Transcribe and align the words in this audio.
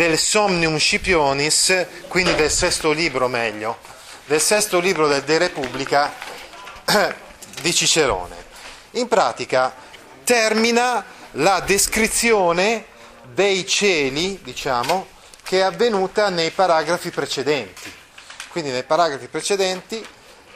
del 0.00 0.18
Somnium 0.18 0.78
Scipionis, 0.78 1.86
quindi 2.08 2.34
del 2.34 2.50
sesto 2.50 2.90
libro 2.90 3.28
meglio, 3.28 3.76
del 4.24 4.40
sesto 4.40 4.80
libro 4.80 5.06
del 5.06 5.20
De 5.24 5.36
Repubblica 5.36 6.10
di 7.60 7.74
Cicerone. 7.74 8.34
In 8.92 9.08
pratica 9.08 9.74
termina 10.24 11.04
la 11.32 11.60
descrizione 11.60 12.86
dei 13.34 13.66
cieli, 13.66 14.40
diciamo, 14.42 15.06
che 15.42 15.58
è 15.58 15.62
avvenuta 15.64 16.30
nei 16.30 16.50
paragrafi 16.50 17.10
precedenti. 17.10 17.92
Quindi 18.48 18.70
nei 18.70 18.84
paragrafi 18.84 19.26
precedenti 19.26 20.02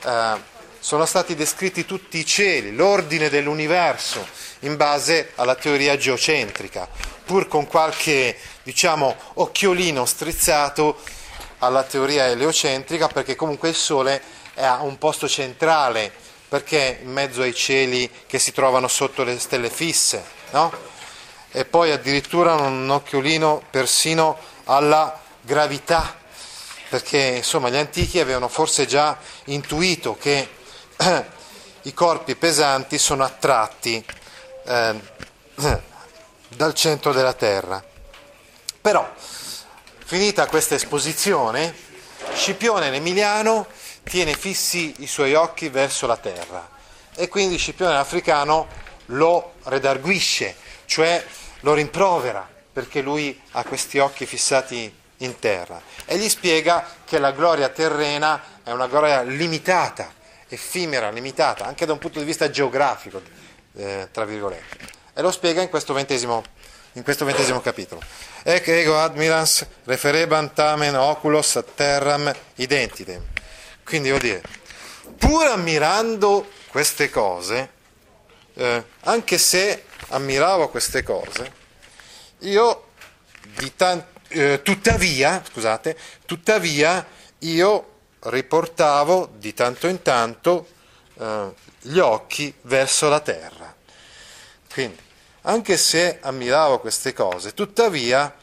eh, 0.04 0.52
sono 0.78 1.04
stati 1.04 1.34
descritti 1.34 1.84
tutti 1.84 2.16
i 2.16 2.24
cieli, 2.24 2.74
l'ordine 2.74 3.28
dell'universo 3.28 4.26
in 4.60 4.76
base 4.76 5.32
alla 5.34 5.54
teoria 5.54 5.98
geocentrica, 5.98 6.88
pur 7.24 7.48
con 7.48 7.66
qualche, 7.66 8.36
diciamo, 8.64 9.14
occhiolino 9.34 10.04
strizzato 10.04 10.98
alla 11.58 11.84
teoria 11.84 12.26
eliocentrica, 12.26 13.06
perché 13.08 13.36
comunque 13.36 13.68
il 13.68 13.74
Sole 13.74 14.20
ha 14.56 14.82
un 14.82 14.98
posto 14.98 15.28
centrale, 15.28 16.12
perché 16.48 16.98
in 17.02 17.12
mezzo 17.12 17.42
ai 17.42 17.54
cieli 17.54 18.10
che 18.26 18.38
si 18.38 18.52
trovano 18.52 18.88
sotto 18.88 19.22
le 19.22 19.38
stelle 19.38 19.70
fisse, 19.70 20.24
no? 20.50 20.72
E 21.50 21.64
poi 21.64 21.92
addirittura 21.92 22.54
un 22.54 22.90
occhiolino 22.90 23.62
persino 23.70 24.36
alla 24.64 25.20
gravità, 25.40 26.16
perché 26.88 27.18
insomma 27.36 27.70
gli 27.70 27.76
antichi 27.76 28.18
avevano 28.18 28.48
forse 28.48 28.86
già 28.86 29.16
intuito 29.44 30.16
che 30.16 30.48
i 31.82 31.94
corpi 31.94 32.34
pesanti 32.34 32.98
sono 32.98 33.24
attratti 33.24 34.04
eh, 34.66 35.00
dal 36.48 36.74
centro 36.74 37.12
della 37.12 37.34
Terra. 37.34 37.93
Però, 38.84 39.10
finita 40.04 40.46
questa 40.46 40.74
esposizione, 40.74 41.74
Scipione 42.34 42.90
l'Emiliano 42.90 43.66
tiene 44.02 44.34
fissi 44.34 44.96
i 44.98 45.06
suoi 45.06 45.32
occhi 45.32 45.70
verso 45.70 46.06
la 46.06 46.18
Terra 46.18 46.68
e 47.14 47.28
quindi 47.28 47.56
Scipione 47.56 47.94
l'Africano 47.94 48.68
lo 49.06 49.54
redarguisce, 49.62 50.54
cioè 50.84 51.24
lo 51.60 51.72
rimprovera 51.72 52.46
perché 52.70 53.00
lui 53.00 53.40
ha 53.52 53.64
questi 53.64 53.98
occhi 54.00 54.26
fissati 54.26 54.94
in 55.16 55.38
terra 55.38 55.80
e 56.04 56.18
gli 56.18 56.28
spiega 56.28 56.86
che 57.06 57.18
la 57.18 57.32
gloria 57.32 57.70
terrena 57.70 58.60
è 58.62 58.70
una 58.70 58.86
gloria 58.86 59.22
limitata, 59.22 60.12
effimera, 60.46 61.08
limitata, 61.08 61.64
anche 61.64 61.86
da 61.86 61.94
un 61.94 61.98
punto 61.98 62.18
di 62.18 62.26
vista 62.26 62.50
geografico, 62.50 63.22
eh, 63.76 64.08
tra 64.12 64.26
virgolette. 64.26 64.76
E 65.14 65.22
lo 65.22 65.30
spiega 65.30 65.62
in 65.62 65.70
questo 65.70 65.94
ventesimo, 65.94 66.44
in 66.94 67.02
questo 67.02 67.24
ventesimo 67.24 67.60
capitolo. 67.60 68.02
Ec 68.42 68.66
ego 68.68 68.98
admirans 68.98 69.66
referebant 69.84 70.52
tamen 70.52 70.96
oculos 70.96 71.58
terram 71.74 72.32
identitem. 72.56 73.22
Quindi 73.84 74.08
vuol 74.08 74.20
dire, 74.20 74.42
pur 75.18 75.46
ammirando 75.46 76.48
queste 76.68 77.10
cose, 77.10 77.70
eh, 78.54 78.84
anche 79.00 79.38
se 79.38 79.84
ammiravo 80.08 80.68
queste 80.68 81.02
cose, 81.02 81.52
io 82.40 82.88
tan- 83.76 84.04
eh, 84.28 84.60
tuttavia, 84.62 85.42
scusate, 85.46 85.96
tuttavia 86.26 87.04
io 87.40 87.90
riportavo 88.20 89.32
di 89.36 89.52
tanto 89.52 89.86
in 89.86 90.00
tanto 90.02 90.68
eh, 91.18 91.52
gli 91.80 91.98
occhi 91.98 92.54
verso 92.62 93.08
la 93.08 93.20
terra. 93.20 93.74
Quindi, 94.72 95.02
anche 95.46 95.76
se 95.76 96.18
ammiravo 96.20 96.80
queste 96.80 97.12
cose, 97.12 97.54
tuttavia 97.54 98.34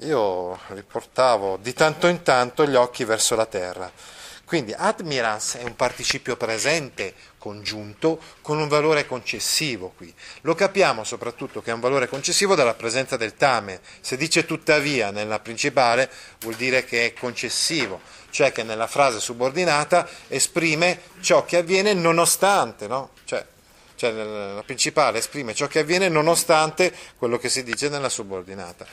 io 0.00 0.58
riportavo 0.68 1.58
di 1.60 1.72
tanto 1.72 2.06
in 2.08 2.22
tanto 2.22 2.66
gli 2.66 2.74
occhi 2.74 3.04
verso 3.04 3.34
la 3.34 3.46
terra. 3.46 3.90
Quindi 4.44 4.74
admirans 4.76 5.56
è 5.56 5.64
un 5.64 5.74
participio 5.74 6.36
presente 6.36 7.14
congiunto 7.38 8.20
con 8.42 8.58
un 8.58 8.68
valore 8.68 9.06
concessivo 9.06 9.94
qui. 9.96 10.14
Lo 10.42 10.54
capiamo 10.54 11.02
soprattutto 11.02 11.62
che 11.62 11.70
è 11.70 11.74
un 11.74 11.80
valore 11.80 12.08
concessivo 12.08 12.54
dalla 12.54 12.74
presenza 12.74 13.16
del 13.16 13.36
tame. 13.36 13.80
Se 14.00 14.16
dice 14.16 14.44
tuttavia 14.44 15.10
nella 15.10 15.40
principale 15.40 16.10
vuol 16.40 16.54
dire 16.54 16.84
che 16.84 17.06
è 17.06 17.12
concessivo, 17.14 18.00
cioè 18.30 18.52
che 18.52 18.62
nella 18.62 18.86
frase 18.86 19.18
subordinata 19.18 20.06
esprime 20.28 21.00
ciò 21.20 21.44
che 21.44 21.56
avviene 21.56 21.94
nonostante, 21.94 22.86
no? 22.86 23.10
Cioè, 23.24 23.44
cioè 24.04 24.54
la 24.54 24.62
principale 24.62 25.18
esprime 25.18 25.54
ciò 25.54 25.66
che 25.66 25.78
avviene 25.78 26.08
nonostante 26.08 26.92
quello 27.16 27.38
che 27.38 27.48
si 27.48 27.62
dice 27.62 27.88
nella 27.88 28.10
subordinata. 28.10 28.86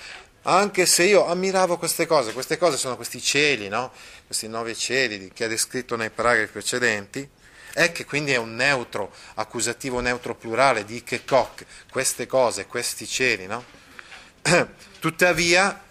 Anche 0.44 0.86
se 0.86 1.04
io 1.04 1.26
ammiravo 1.28 1.78
queste 1.78 2.08
cose, 2.08 2.34
queste 2.34 2.58
cose 2.58 2.78
sono 2.78 2.96
questi 2.96 3.22
cieli, 3.22 3.68
no? 3.68 3.92
questi 4.26 4.48
nove 4.48 4.74
cieli 4.74 5.32
che 5.34 5.44
ha 5.44 5.48
descritto 5.48 5.96
nei 5.96 6.10
paragrafi 6.10 6.52
precedenti, 6.52 7.30
è 7.74 7.92
che 7.92 8.06
quindi 8.06 8.32
è 8.32 8.38
un 8.38 8.56
neutro, 8.56 9.14
accusativo 9.36 10.00
neutro 10.00 10.36
plurale 10.36 10.84
di 10.84 11.04
che 11.04 11.24
coc, 11.26 11.66
queste 11.92 12.26
cose, 12.26 12.66
questi 12.66 13.06
cieli, 13.06 13.46
no? 13.46 13.64
Tuttavia, 15.00 15.84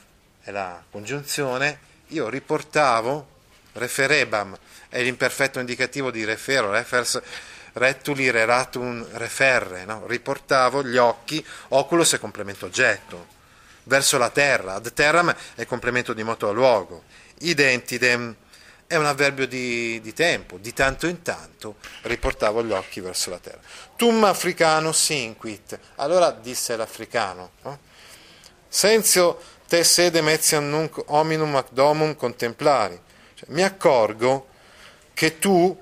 è 0.42 0.50
la 0.50 0.82
congiunzione, 0.90 1.78
io 2.08 2.28
riportavo, 2.28 3.28
referebam, 3.72 4.58
è 4.88 5.00
l'imperfetto 5.02 5.58
indicativo 5.60 6.10
di 6.10 6.24
refero, 6.24 6.70
refers, 6.70 7.20
retuli 7.74 8.30
reratum 8.30 9.06
referre, 9.12 9.84
no? 9.84 10.06
riportavo 10.06 10.82
gli 10.82 10.96
occhi, 10.96 11.44
oculus 11.68 12.14
è 12.14 12.18
complemento 12.18 12.66
oggetto, 12.66 13.38
verso 13.84 14.18
la 14.18 14.30
terra, 14.30 14.74
ad 14.74 14.92
terram 14.92 15.34
è 15.54 15.64
complemento 15.66 16.12
di 16.12 16.22
moto 16.22 16.48
a 16.48 16.52
luogo, 16.52 17.04
identidem 17.38 18.34
è 18.86 18.96
un 18.96 19.06
avverbio 19.06 19.46
di, 19.46 20.00
di, 20.00 20.12
tempo, 20.12 20.56
di 20.58 20.72
tanto 20.72 21.06
in 21.06 21.22
tanto 21.22 21.76
riportavo 22.02 22.64
gli 22.64 22.72
occhi 22.72 23.00
verso 23.00 23.30
la 23.30 23.38
terra. 23.38 23.60
Tum 23.94 24.24
africano 24.24 24.90
sinquit, 24.90 25.78
allora 25.96 26.32
disse 26.32 26.74
l'africano, 26.74 27.52
no? 27.62 27.78
senzio 28.68 29.40
te 29.68 29.84
sede 29.84 30.20
metiam 30.20 30.68
nunc 30.68 31.04
hominum 31.06 31.54
ac 31.54 31.68
domum 31.70 32.16
contemplari, 32.16 33.00
cioè, 33.34 33.48
mi 33.50 33.62
accorgo 33.62 34.48
che 35.14 35.38
tu 35.38 35.78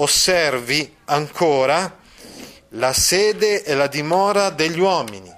osservi 0.00 0.96
ancora 1.06 1.96
la 2.72 2.92
sede 2.92 3.62
e 3.62 3.74
la 3.74 3.86
dimora 3.86 4.50
degli 4.50 4.78
uomini, 4.78 5.34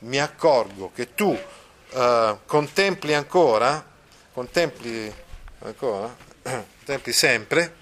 mi 0.00 0.20
accorgo 0.20 0.90
che 0.94 1.14
tu 1.14 1.28
uh, 1.28 2.38
contempli 2.44 3.14
ancora, 3.14 3.84
contempli 4.32 5.12
ancora, 5.60 6.14
contempli 6.42 7.12
sempre 7.12 7.80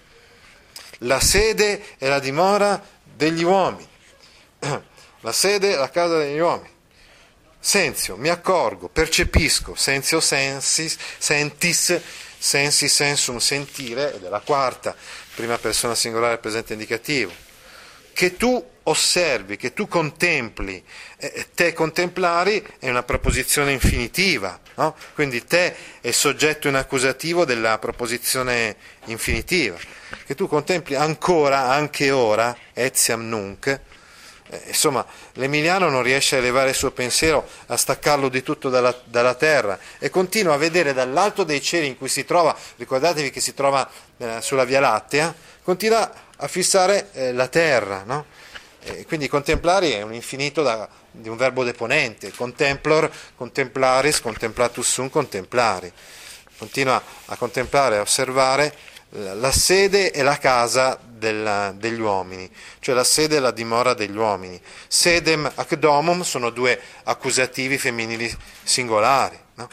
la 0.98 1.20
sede 1.20 1.96
e 1.96 2.08
la 2.08 2.18
dimora 2.18 2.82
degli 3.02 3.42
uomini, 3.42 3.88
la 5.20 5.32
sede 5.32 5.72
e 5.72 5.76
la 5.76 5.90
casa 5.90 6.18
degli 6.18 6.38
uomini. 6.38 6.78
Senzio, 7.62 8.16
mi 8.16 8.28
accorgo, 8.28 8.88
percepisco, 8.88 9.74
senzio 9.74 10.20
sensis, 10.20 10.96
sentis, 11.18 12.00
sensi 12.38 12.88
sensum 12.88 13.36
sentire, 13.36 14.14
ed 14.14 14.24
è 14.24 14.28
la 14.28 14.40
quarta, 14.40 14.96
prima 15.40 15.56
persona 15.56 15.94
singolare 15.94 16.36
presente 16.36 16.74
indicativo, 16.74 17.32
che 18.12 18.36
tu 18.36 18.62
osservi, 18.82 19.56
che 19.56 19.72
tu 19.72 19.88
contempli, 19.88 20.84
eh, 21.16 21.46
te 21.54 21.72
contemplari 21.72 22.62
è 22.78 22.90
una 22.90 23.02
proposizione 23.02 23.72
infinitiva, 23.72 24.60
no? 24.74 24.94
quindi 25.14 25.42
te 25.44 25.74
è 26.02 26.10
soggetto 26.10 26.68
in 26.68 26.74
accusativo 26.74 27.46
della 27.46 27.78
proposizione 27.78 28.76
infinitiva, 29.06 29.78
che 30.26 30.34
tu 30.34 30.46
contempli 30.46 30.94
ancora, 30.94 31.70
anche 31.70 32.10
ora, 32.10 32.54
etiam 32.74 33.26
nunc, 33.26 33.80
eh, 34.50 34.62
insomma 34.66 35.06
l'Emiliano 35.34 35.88
non 35.88 36.02
riesce 36.02 36.36
a 36.36 36.38
elevare 36.38 36.70
il 36.70 36.74
suo 36.74 36.90
pensiero, 36.90 37.48
a 37.66 37.76
staccarlo 37.76 38.28
di 38.28 38.42
tutto 38.42 38.68
dalla, 38.68 38.94
dalla, 39.04 39.34
terra 39.34 39.78
e 39.98 40.10
continua 40.10 40.54
a 40.54 40.56
vedere 40.56 40.92
dall'alto 40.92 41.44
dei 41.44 41.62
cieli 41.62 41.86
in 41.86 41.96
cui 41.96 42.08
si 42.08 42.24
trova, 42.24 42.56
ricordatevi 42.76 43.30
che 43.30 43.40
si 43.40 43.54
trova 43.54 43.88
eh, 44.18 44.38
sulla 44.40 44.64
Via 44.64 44.80
Lattea, 44.80 45.32
continua 45.62 46.12
a 46.36 46.48
fissare 46.48 47.10
eh, 47.12 47.32
la 47.32 47.46
terra, 47.46 48.02
no? 48.04 48.26
Quindi 49.06 49.28
contemplari 49.28 49.90
è 49.90 50.00
un 50.00 50.14
infinito 50.14 50.62
da, 50.62 50.88
di 51.10 51.28
un 51.28 51.36
verbo 51.36 51.64
deponente, 51.64 52.32
contemplor, 52.32 53.10
contemplaris, 53.36 54.22
contemplatus 54.22 54.88
sum, 54.88 55.10
contemplari. 55.10 55.92
Continua 56.56 57.00
a 57.26 57.36
contemplare, 57.36 57.98
a 57.98 58.00
osservare 58.00 58.74
la 59.10 59.50
sede 59.50 60.12
e 60.12 60.22
la 60.22 60.38
casa 60.38 60.98
della, 61.02 61.72
degli 61.76 62.00
uomini, 62.00 62.50
cioè 62.78 62.94
la 62.94 63.04
sede 63.04 63.36
e 63.36 63.40
la 63.40 63.50
dimora 63.50 63.94
degli 63.94 64.16
uomini. 64.16 64.60
Sedem 64.86 65.50
ac 65.54 65.74
domum 65.74 66.22
sono 66.22 66.50
due 66.50 66.80
accusativi 67.04 67.78
femminili 67.78 68.32
singolari. 68.62 69.38
No? 69.54 69.68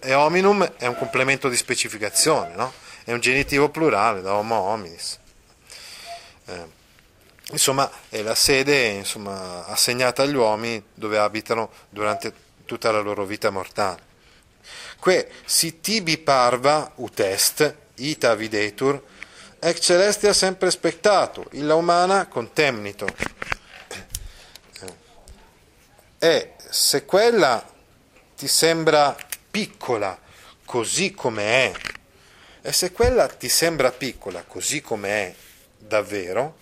E 0.00 0.14
hominum 0.14 0.64
è 0.76 0.86
un 0.86 0.96
complemento 0.96 1.48
di 1.48 1.56
specificazione, 1.56 2.54
no? 2.54 2.72
è 3.04 3.12
un 3.12 3.20
genitivo 3.20 3.68
plurale 3.70 4.22
da 4.22 4.34
homo 4.34 4.54
hominis. 4.56 5.18
Eh, 6.46 6.66
insomma, 7.50 7.90
è 8.08 8.22
la 8.22 8.34
sede 8.34 8.86
insomma, 8.86 9.66
assegnata 9.66 10.22
agli 10.22 10.36
uomini 10.36 10.82
dove 10.94 11.18
abitano 11.18 11.70
durante 11.88 12.32
tutta 12.64 12.90
la 12.92 13.00
loro 13.00 13.24
vita 13.24 13.50
mortale. 13.50 14.12
Que 14.98 15.28
si 15.44 15.80
tibi 15.80 16.16
parva 16.16 16.90
utest, 16.94 17.83
ita 17.96 18.34
videtur, 18.34 19.02
ex 19.58 19.80
celestia 19.80 20.32
sempre 20.32 20.70
spectato, 20.70 21.48
illa 21.52 21.74
umana 21.74 22.26
contemnito. 22.26 23.06
E 26.18 26.54
se 26.70 27.04
quella 27.04 27.66
ti 28.36 28.48
sembra 28.48 29.16
piccola 29.50 30.18
così 30.64 31.12
come 31.12 31.42
è, 31.44 31.72
e 32.62 32.72
se 32.72 32.92
quella 32.92 33.28
ti 33.28 33.48
sembra 33.48 33.92
piccola 33.92 34.42
così 34.42 34.80
come 34.80 35.08
è 35.08 35.34
davvero, 35.76 36.56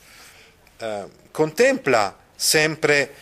eh, 0.79 1.05
contempla 1.31 2.19
sempre 2.35 3.15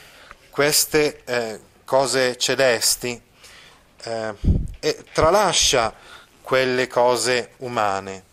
queste 0.48 1.22
eh, 1.24 1.60
cose 1.84 2.36
celesti 2.38 3.20
eh, 4.02 4.34
e 4.80 5.04
tralascia 5.12 5.94
quelle 6.50 6.88
cose 6.88 7.52
umane. 7.58 8.24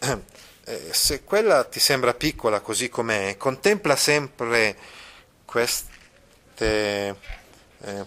Eh, 0.68 0.88
se 0.90 1.22
quella 1.22 1.62
ti 1.62 1.78
sembra 1.78 2.12
piccola 2.12 2.58
così 2.58 2.88
com'è, 2.88 3.36
contempla 3.36 3.94
sempre 3.94 4.76
queste, 5.44 7.14
eh, 7.82 8.04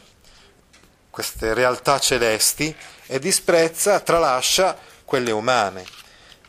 queste 1.10 1.54
realtà 1.54 1.98
celesti 2.00 2.76
e 3.06 3.18
disprezza, 3.18 4.02
tralascia 4.02 4.78
quelle 5.06 5.32
umane. 5.32 5.86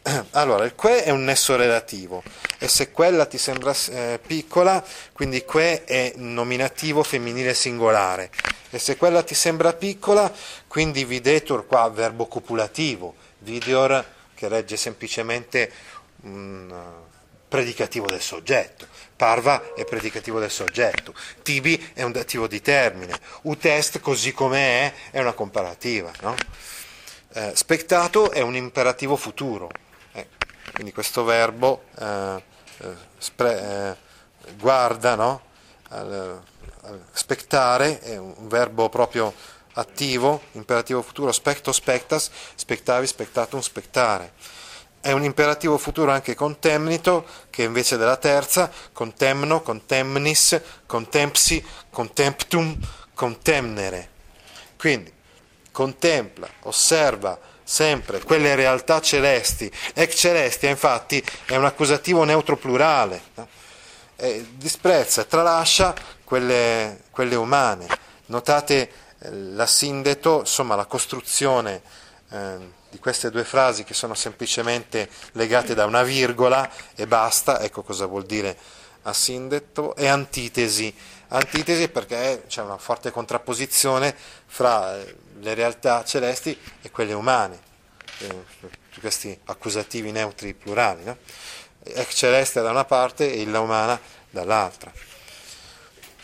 Allora, 0.32 0.64
il 0.64 0.74
que 0.74 1.04
è 1.04 1.10
un 1.10 1.24
nesso 1.24 1.56
relativo 1.56 2.22
e 2.58 2.68
se 2.68 2.90
quella 2.90 3.26
ti 3.26 3.36
sembra 3.36 3.74
eh, 3.90 4.18
piccola, 4.24 4.82
quindi 5.12 5.44
que 5.44 5.84
è 5.84 6.14
nominativo 6.16 7.02
femminile 7.02 7.54
singolare 7.54 8.30
e 8.70 8.78
se 8.78 8.96
quella 8.96 9.22
ti 9.22 9.34
sembra 9.34 9.74
piccola, 9.74 10.32
quindi 10.66 11.04
videtur 11.04 11.66
qua 11.66 11.88
verbo 11.90 12.26
copulativo, 12.26 13.14
videor 13.38 14.04
che 14.34 14.48
regge 14.48 14.76
semplicemente 14.76 15.70
un 16.22 16.72
predicativo 17.46 18.06
del 18.06 18.22
soggetto, 18.22 18.86
parva 19.16 19.74
è 19.74 19.84
predicativo 19.84 20.38
del 20.38 20.50
soggetto, 20.50 21.12
tibi 21.42 21.90
è 21.92 22.02
un 22.02 22.12
dativo 22.12 22.46
di 22.46 22.62
termine, 22.62 23.18
utest 23.42 24.00
così 24.00 24.32
come 24.32 24.58
è 24.60 24.92
è 25.10 25.20
una 25.20 25.32
comparativa, 25.32 26.10
no? 26.20 26.34
eh, 27.34 27.52
spectato 27.54 28.30
è 28.30 28.40
un 28.40 28.54
imperativo 28.54 29.16
futuro 29.16 29.68
quindi 30.80 30.94
questo 30.94 31.24
verbo 31.24 31.84
eh, 31.98 32.42
eh 32.78 32.94
spre, 33.18 33.98
eh, 34.46 34.52
guarda, 34.54 35.14
no? 35.14 35.42
al, 35.88 36.42
al 36.84 37.04
spettare 37.12 37.98
è 38.00 38.16
un 38.16 38.48
verbo 38.48 38.88
proprio 38.88 39.34
attivo, 39.74 40.40
imperativo 40.52 41.02
futuro, 41.02 41.32
specto, 41.32 41.70
spectas, 41.72 42.30
spectavi, 42.54 43.06
spectatum, 43.06 43.60
spectare. 43.60 44.32
È 45.02 45.12
un 45.12 45.22
imperativo 45.22 45.76
futuro 45.76 46.12
anche 46.12 46.34
contemnito, 46.34 47.26
che 47.50 47.64
invece 47.64 47.98
della 47.98 48.16
terza, 48.16 48.70
contemno, 48.94 49.60
contemnis, 49.60 50.58
contempsi, 50.86 51.62
contemptum, 51.90 52.78
contemnere. 53.12 54.08
Quindi 54.78 55.12
contempla, 55.70 56.48
osserva, 56.62 57.38
sempre 57.70 58.20
quelle 58.24 58.56
realtà 58.56 59.00
celesti. 59.00 59.70
Ex 59.94 60.18
celestia, 60.18 60.68
infatti, 60.68 61.24
è 61.46 61.54
un 61.54 61.64
accusativo 61.64 62.24
neutro 62.24 62.56
plurale. 62.56 63.22
No? 63.34 63.46
E 64.16 64.44
disprezza, 64.56 65.22
tralascia 65.22 65.94
quelle, 66.24 67.02
quelle 67.12 67.36
umane. 67.36 67.86
Notate 68.26 68.90
eh, 69.20 69.30
la 69.30 69.66
sindeto, 69.66 70.40
insomma 70.40 70.74
la 70.74 70.86
costruzione 70.86 71.80
eh, 72.30 72.56
di 72.90 72.98
queste 72.98 73.30
due 73.30 73.44
frasi 73.44 73.84
che 73.84 73.94
sono 73.94 74.14
semplicemente 74.14 75.08
legate 75.32 75.74
da 75.74 75.86
una 75.86 76.02
virgola 76.02 76.68
e 76.96 77.06
basta, 77.06 77.60
ecco 77.60 77.82
cosa 77.82 78.06
vuol 78.06 78.24
dire 78.24 78.58
asindeto, 79.02 79.94
e 79.96 80.08
antitesi. 80.08 80.94
Antitesi 81.28 81.88
perché 81.88 82.44
c'è 82.46 82.62
una 82.62 82.78
forte 82.78 83.10
contrapposizione 83.10 84.14
fra 84.46 84.98
eh, 84.98 85.16
le 85.40 85.54
realtà 85.54 86.04
celesti 86.04 86.58
e 86.82 86.90
quelle 86.90 87.12
umane, 87.12 87.58
eh, 88.18 88.44
questi 89.00 89.38
accusativi 89.46 90.10
neutri 90.10 90.54
plurali, 90.54 91.04
no? 91.04 91.16
ex 91.82 92.14
celeste 92.14 92.60
da 92.60 92.70
una 92.70 92.84
parte 92.84 93.32
e 93.32 93.40
illa 93.40 93.60
umana 93.60 93.98
dall'altra. 94.30 94.92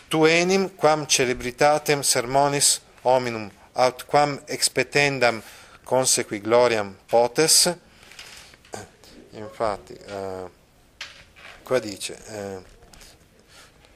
Tu 0.09 0.25
enim 0.25 0.75
quam 0.75 1.07
celebritatem 1.07 2.03
sermonis 2.03 2.81
hominum 3.03 3.51
aut 3.73 4.05
quam 4.07 4.41
expetendam 4.47 5.43
consequi 5.85 6.41
gloriam 6.41 6.97
potes, 7.07 7.75
infatti, 9.33 9.95
eh, 9.95 10.56
qua 11.67 11.81
dice, 11.81 12.17
eh, 12.27 12.63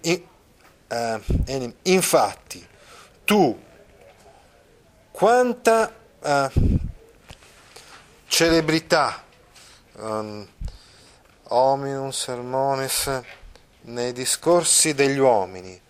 in, 0.01 0.23
eh, 0.89 1.75
infatti, 1.83 2.67
tu 3.25 3.57
quanta 5.13 5.95
uh, 6.19 6.51
celebrità, 8.27 9.23
um, 9.99 10.45
hominum 11.45 12.11
sermones, 12.11 13.23
nei 13.83 14.13
discorsi 14.13 14.93
degli 14.93 15.19
uomini, 15.19 15.81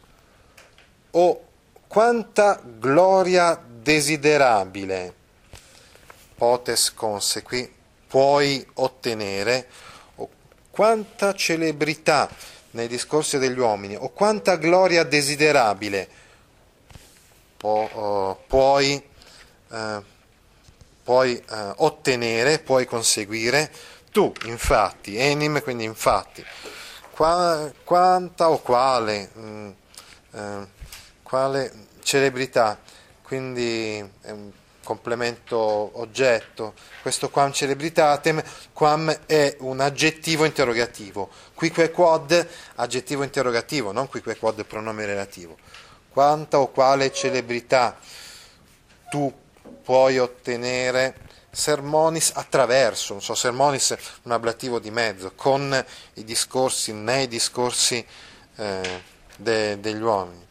o 1.13 1.47
quanta 1.89 2.61
gloria 2.63 3.59
desiderabile 3.59 5.15
potes 6.35 6.93
consequi 6.93 7.75
puoi 8.07 8.67
ottenere, 8.75 9.67
quanta 10.81 11.35
celebrità 11.35 12.27
nei 12.71 12.89
discorsi 12.89 13.37
degli 13.37 13.59
uomini, 13.59 13.97
o 13.97 14.09
quanta 14.09 14.57
gloria 14.57 15.03
desiderabile 15.03 16.09
po- 17.59 17.91
uh, 17.93 18.49
puoi 18.49 19.03
eh, 19.71 20.03
puoi 21.03 21.37
eh, 21.37 21.73
ottenere, 21.77 22.61
puoi 22.61 22.87
conseguire. 22.87 23.71
Tu, 24.11 24.33
infatti, 24.45 25.19
enim, 25.19 25.61
quindi 25.61 25.85
infatti, 25.85 26.43
qua, 27.11 27.71
quanta 27.85 28.49
o 28.49 28.59
quale, 28.61 29.29
mh, 29.35 29.75
mm, 30.35 30.63
quale 31.23 31.73
celebrità, 32.03 32.79
quindi 33.23 33.99
è 34.23 34.31
un 34.31 34.51
complemento 34.91 35.57
oggetto. 36.01 36.75
Questo 37.01 37.31
quam 37.31 37.53
celebritatem, 37.53 38.43
quam 38.73 39.09
è 39.27 39.55
un 39.61 39.79
aggettivo 39.79 40.45
interrogativo. 40.45 41.31
Quique 41.55 41.93
quod, 41.93 42.49
aggettivo 42.75 43.23
interrogativo, 43.23 43.93
non 43.93 44.09
quique 44.09 44.37
quod 44.37 44.65
pronome 44.65 45.07
relativo. 45.07 45.57
Quanta 46.09 46.59
o 46.59 46.73
quale 46.73 47.13
celebrità 47.13 47.97
tu 49.09 49.33
puoi 49.85 50.19
ottenere 50.19 51.29
sermonis 51.53 52.33
attraverso, 52.35 53.13
non 53.13 53.23
so, 53.23 53.37
sermonis 53.37 53.97
un 54.23 54.33
ablativo 54.33 54.81
di 54.81 54.91
mezzo, 54.91 55.33
con 55.37 55.85
i 56.15 56.25
discorsi, 56.25 56.93
nei 56.93 57.29
discorsi 57.29 58.05
eh, 58.57 59.03
de, 59.37 59.79
degli 59.79 60.03
uomini, 60.03 60.45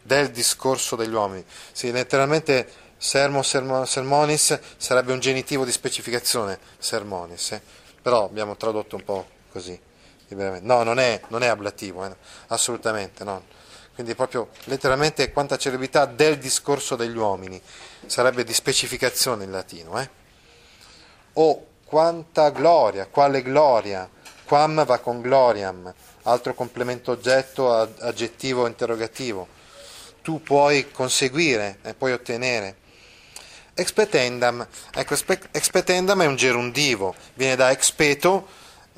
del 0.00 0.30
discorso 0.30 0.96
degli 0.96 1.12
uomini. 1.12 1.44
Sì, 1.72 1.90
letteralmente 1.90 2.81
sermo, 3.02 3.42
sermo, 3.42 3.84
sermonis 3.84 4.60
sarebbe 4.76 5.12
un 5.12 5.18
genitivo 5.18 5.64
di 5.64 5.72
specificazione, 5.72 6.60
sermonis, 6.78 7.50
eh? 7.50 7.62
però 8.00 8.24
abbiamo 8.24 8.56
tradotto 8.56 8.94
un 8.94 9.02
po' 9.02 9.26
così. 9.50 9.78
No, 10.28 10.82
non 10.82 10.98
è, 10.98 11.20
non 11.28 11.42
è 11.42 11.48
ablativo, 11.48 12.06
eh? 12.06 12.16
assolutamente 12.46 13.24
no 13.24 13.60
quindi 13.94 14.14
proprio 14.14 14.48
letteralmente 14.64 15.30
quanta 15.32 15.58
celebrità 15.58 16.06
del 16.06 16.38
discorso 16.38 16.96
degli 16.96 17.16
uomini, 17.16 17.60
sarebbe 18.06 18.42
di 18.42 18.54
specificazione 18.54 19.44
in 19.44 19.50
latino, 19.50 20.00
eh? 20.00 20.08
o 21.34 21.66
quanta 21.84 22.48
gloria, 22.48 23.06
quale 23.06 23.42
gloria, 23.42 24.08
quam 24.44 24.86
va 24.86 24.98
con 24.98 25.20
gloriam, 25.20 25.92
altro 26.22 26.54
complemento 26.54 27.10
oggetto, 27.10 27.70
aggettivo, 27.70 28.66
interrogativo. 28.66 29.46
Tu 30.22 30.40
puoi 30.40 30.90
conseguire 30.90 31.78
e 31.82 31.92
puoi 31.92 32.12
ottenere. 32.12 32.76
Expetendam, 33.74 34.66
ecco, 34.94 35.14
expetendam 35.50 36.20
è 36.22 36.26
un 36.26 36.36
gerundivo, 36.36 37.14
viene 37.34 37.56
da 37.56 37.70
expeto, 37.70 38.46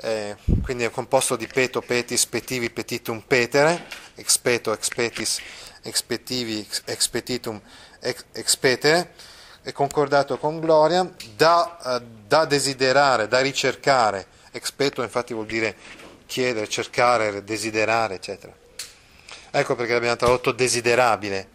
eh, 0.01 0.35
quindi 0.61 0.83
è 0.83 0.91
composto 0.91 1.37
di 1.37 1.47
peto, 1.47 1.81
petis, 1.81 2.25
petivi, 2.25 2.69
petitum, 2.69 3.21
petere, 3.25 3.85
expeto, 4.15 4.73
expetis, 4.73 5.39
expetivi, 5.81 6.67
expetitum, 6.85 7.61
ex, 8.01 8.25
expetere, 8.33 9.13
è 9.61 9.71
concordato 9.71 10.37
con 10.37 10.59
gloria, 10.59 11.09
da, 11.35 11.77
uh, 11.81 12.07
da 12.27 12.45
desiderare, 12.45 13.27
da 13.27 13.39
ricercare, 13.39 14.27
expeto 14.51 15.01
infatti 15.01 15.33
vuol 15.33 15.45
dire 15.45 15.75
chiedere, 16.25 16.67
cercare, 16.67 17.43
desiderare, 17.43 18.15
eccetera. 18.15 18.53
Ecco 19.51 19.75
perché 19.75 19.93
l'abbiamo 19.93 20.17
tradotto 20.17 20.51
desiderabile. 20.51 21.47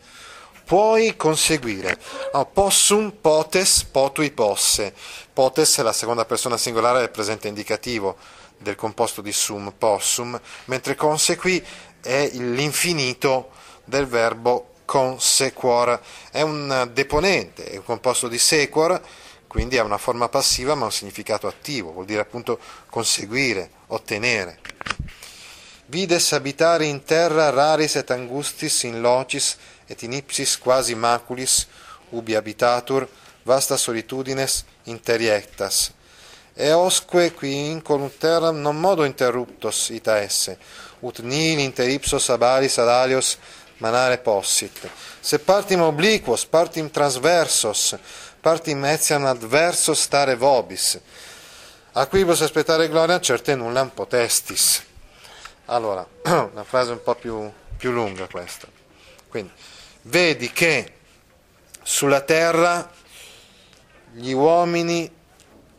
Puoi 0.71 1.17
conseguire. 1.17 1.99
Oh, 2.31 2.47
possum, 2.47 3.11
potes, 3.21 3.83
potui, 3.83 4.31
posse. 4.31 4.95
Potes 5.33 5.79
è 5.79 5.83
la 5.83 5.93
seconda 5.93 6.25
persona 6.25 6.57
singolare 6.57 7.01
del 7.01 7.11
presente 7.11 7.49
indicativo 7.49 8.17
del 8.57 8.77
composto 8.77 9.21
di 9.21 9.33
sum, 9.33 9.73
possum, 9.77 10.41
mentre 10.67 10.95
consequi 10.95 11.61
è 12.01 12.31
l'infinito 12.35 13.51
del 13.85 14.07
verbo 14.07 14.75
consequor. 14.85 16.01
È 16.31 16.43
un 16.43 16.89
deponente, 16.93 17.65
è 17.65 17.77
un 17.77 17.85
composto 17.85 18.29
di 18.29 18.39
sequor, 18.39 19.03
quindi 19.49 19.77
ha 19.77 19.83
una 19.83 19.99
forma 19.99 20.29
passiva 20.29 20.77
ma 20.77 20.85
un 20.85 20.93
significato 20.93 21.49
attivo, 21.49 21.91
vuol 21.91 22.07
dire 22.07 22.21
appunto 22.21 22.61
conseguire, 22.89 23.71
ottenere. 23.89 24.61
Vides 25.87 26.31
abitare 26.31 26.85
in 26.85 27.03
terra 27.03 27.51
raris 27.51 27.97
et 27.97 28.13
angustis 28.13 28.85
in 28.85 29.01
locis 29.01 29.57
et 29.91 30.03
in 30.07 30.15
ipsis 30.15 30.55
quasi 30.57 30.95
maculis 30.95 31.67
ubi 32.15 32.37
habitatur 32.39 33.09
vasta 33.45 33.77
solitudines 33.77 34.65
interiectas. 34.85 35.91
Eosque 36.55 37.33
qui 37.33 37.71
incolum 37.71 38.11
terram 38.19 38.61
non 38.61 38.79
modo 38.79 39.05
interruptos 39.05 39.89
ita 39.91 40.21
esse, 40.21 40.59
ut 41.01 41.19
nihil 41.19 41.59
inter 41.59 41.89
ipsos 41.89 42.29
abalis 42.31 42.79
ad 42.79 42.89
alios 42.89 43.39
manare 43.79 44.19
possit. 44.19 44.89
Se 45.21 45.39
partim 45.39 45.81
obliquos, 45.81 46.45
partim 46.47 46.91
transversos, 46.91 47.97
partim 48.41 48.85
etiam 48.85 49.25
adverso 49.25 49.95
stare 49.95 50.37
vobis. 50.37 50.99
A 51.93 52.07
quibus 52.07 52.43
aspettare 52.43 52.89
gloria 52.89 53.21
certe 53.21 53.55
nullam 53.55 53.91
potestis. 53.91 54.83
Allora, 55.67 56.07
una 56.53 56.65
frase 56.65 56.93
un 56.93 57.03
po' 57.03 57.15
più, 57.15 57.51
più 57.77 57.91
lunga 57.91 58.27
questa. 58.27 58.69
Quindi, 59.29 59.51
vedi 60.11 60.51
che 60.51 60.93
sulla 61.83 62.21
terra 62.21 62.91
gli 64.13 64.33
uomini 64.33 65.11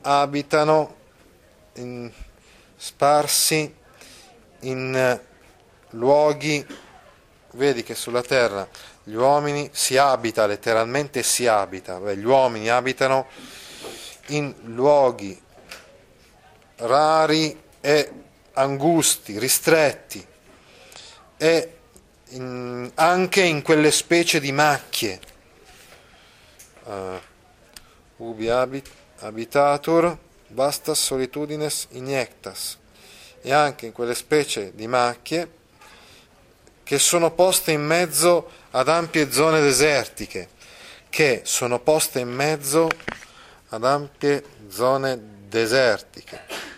abitano 0.04 0.96
in, 1.74 2.10
sparsi 2.78 3.76
in 4.62 5.20
luoghi, 5.90 6.66
vedi 7.52 7.84
che 7.84 7.94
sulla 7.94 8.22
terra 8.22 8.68
gli 9.04 9.14
uomini 9.14 9.70
si 9.74 9.98
abita, 9.98 10.46
letteralmente 10.46 11.24
si 11.24 11.46
abita, 11.46 12.00
Beh, 12.00 12.16
gli 12.16 12.26
uomini 12.26 12.70
abitano 12.70 13.28
in 14.28 14.54
luoghi 14.64 15.40
rari 16.78 17.62
e 17.82 18.12
angusti, 18.54 19.38
ristretti 19.38 20.26
e 21.36 21.81
in, 22.32 22.92
anche 22.96 23.42
in 23.42 23.62
quelle 23.62 23.92
specie 23.92 24.40
di 24.40 24.52
macchie. 24.52 25.20
Uh, 26.84 27.20
ubi 28.18 28.50
habit, 28.50 28.90
habitatur 29.20 30.18
vastas 30.50 31.00
solitudines 31.00 31.88
iniectas 31.92 32.78
e 33.42 33.54
anche 33.54 33.86
in 33.86 33.92
quelle 33.92 34.16
specie 34.16 34.72
di 34.76 34.88
macchie 34.88 35.60
che 36.84 37.00
sono 37.00 37.32
poste 37.32 37.72
in 37.72 37.84
mezzo 37.86 38.50
ad 38.72 38.90
ampie 38.90 39.32
zone 39.32 39.62
desertiche, 39.62 40.50
che 41.10 41.42
sono 41.46 41.80
poste 41.80 42.20
in 42.20 42.30
mezzo 42.30 42.90
ad 43.70 43.86
ampie 43.86 44.44
zone 44.68 45.20
desertiche. 45.48 46.70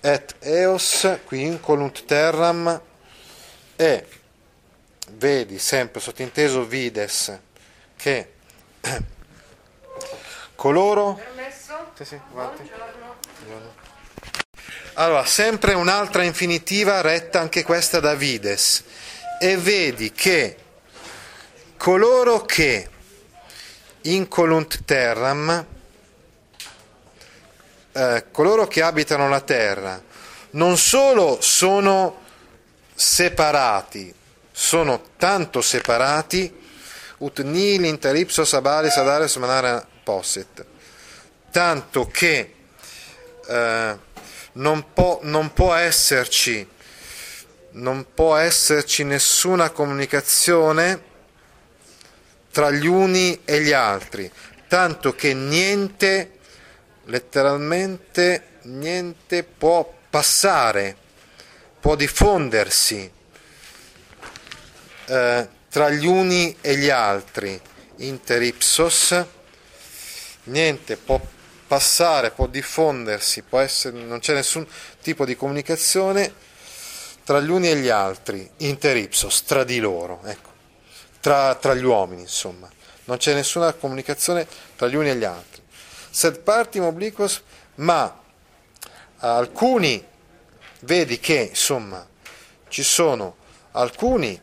Et 0.00 0.34
eos 0.40 1.06
qui 1.26 1.42
incolunt 1.42 2.04
terram 2.04 2.80
e 3.76 4.06
vedi 5.14 5.58
sempre 5.58 6.00
sottinteso 6.00 6.64
vides 6.64 7.38
che 7.96 8.32
coloro 10.54 11.20
sì, 11.94 12.04
sì, 12.04 12.20
allora 14.94 15.24
sempre 15.24 15.72
un'altra 15.72 16.22
infinitiva 16.22 17.00
retta 17.00 17.40
anche 17.40 17.62
questa 17.62 17.98
da 17.98 18.14
vides. 18.14 18.84
E 19.40 19.56
vedi 19.56 20.12
che 20.12 20.56
coloro 21.76 22.42
che 22.42 22.88
incolunt 24.02 24.84
terram, 24.84 25.66
eh, 27.92 28.24
coloro 28.30 28.66
che 28.66 28.82
abitano 28.82 29.28
la 29.28 29.40
terra, 29.40 30.00
non 30.50 30.76
solo 30.76 31.38
sono 31.40 32.20
separati, 32.94 34.14
sono 34.62 35.02
tanto 35.16 35.60
separati, 35.60 36.60
ut 37.18 37.40
nil 37.40 37.84
inter 37.84 38.14
ipsos 38.14 38.52
abalis 38.54 38.96
adares 38.96 39.34
manara 39.36 39.84
posset, 40.04 40.64
tanto 41.50 42.06
che 42.06 42.54
eh, 43.48 43.96
non, 44.52 44.92
può, 44.92 45.18
non 45.22 45.52
può 45.52 45.74
esserci 45.74 46.68
non 47.72 48.06
può 48.14 48.36
esserci 48.36 49.02
nessuna 49.02 49.70
comunicazione 49.70 51.10
tra 52.52 52.70
gli 52.70 52.86
uni 52.86 53.40
e 53.44 53.62
gli 53.62 53.72
altri, 53.72 54.30
tanto 54.68 55.14
che 55.14 55.32
niente, 55.32 56.38
letteralmente, 57.06 58.58
niente 58.64 59.42
può 59.42 59.90
passare, 60.10 60.94
può 61.80 61.96
diffondersi 61.96 63.20
eh, 65.06 65.48
tra 65.68 65.90
gli 65.90 66.06
uni 66.06 66.56
e 66.60 66.76
gli 66.76 66.90
altri, 66.90 67.60
inter 67.96 68.42
ipsos, 68.42 69.24
niente 70.44 70.96
può 70.96 71.20
passare, 71.66 72.30
può 72.30 72.46
diffondersi, 72.46 73.42
può 73.42 73.58
essere, 73.60 73.98
non 73.98 74.18
c'è 74.18 74.34
nessun 74.34 74.66
tipo 75.00 75.24
di 75.24 75.36
comunicazione 75.36 76.50
tra 77.24 77.40
gli 77.40 77.50
uni 77.50 77.70
e 77.70 77.76
gli 77.76 77.88
altri, 77.88 78.48
inter 78.58 78.96
ipsos, 78.96 79.44
tra 79.44 79.64
di 79.64 79.78
loro, 79.78 80.20
ecco, 80.24 80.50
tra, 81.20 81.54
tra 81.54 81.74
gli 81.74 81.84
uomini, 81.84 82.22
insomma. 82.22 82.68
Non 83.04 83.16
c'è 83.16 83.34
nessuna 83.34 83.72
comunicazione 83.72 84.46
tra 84.76 84.88
gli 84.88 84.94
uni 84.94 85.10
e 85.10 85.16
gli 85.16 85.24
altri. 85.24 85.62
Sed 86.10 86.40
partim 86.40 86.84
obliquos, 86.84 87.42
ma 87.76 88.20
alcuni, 89.18 90.04
vedi 90.80 91.18
che, 91.18 91.48
insomma, 91.50 92.06
ci 92.68 92.82
sono 92.82 93.36
alcuni 93.72 94.38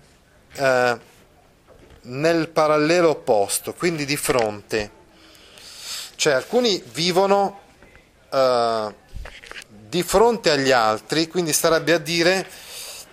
eh, 0.54 1.00
nel 2.02 2.50
parallelo 2.50 3.10
opposto, 3.10 3.74
quindi 3.74 4.06
di 4.06 4.18
fronte, 4.18 4.92
cioè 6.16 6.34
alcuni 6.34 6.82
vivono 6.92 7.60
eh, 8.30 8.96
di 9.68 10.04
fronte 10.04 10.52
agli 10.52 10.72
altri, 10.72 11.28
quindi 11.28 11.54
starebbe 11.54 11.94
a 11.94 11.98
dire 11.98 12.48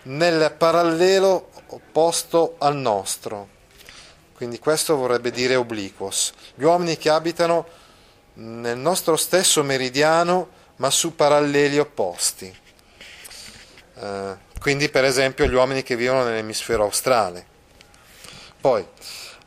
nel 0.03 0.55
parallelo 0.57 1.51
opposto 1.69 2.57
al 2.59 2.77
nostro. 2.77 3.55
Quindi 4.35 4.59
questo 4.59 4.97
vorrebbe 4.97 5.31
dire 5.31 5.57
obliquos. 5.57 6.33
Gli 6.55 6.65
uomini 6.65 6.99
che 6.99 7.09
abitano 7.09 7.67
nel 8.35 8.77
nostro 8.77 9.17
stesso 9.17 9.63
meridiano, 9.63 10.49
ma 10.77 10.91
su 10.91 11.15
paralleli 11.15 11.79
opposti. 11.79 12.55
Uh, 13.95 14.37
quindi, 14.59 14.89
per 14.89 15.05
esempio, 15.05 15.47
gli 15.47 15.55
uomini 15.55 15.83
che 15.83 15.97
vivono 15.97 16.25
nell'emisfero 16.25 16.85
australe. 16.85 17.47
Poi, 18.61 18.85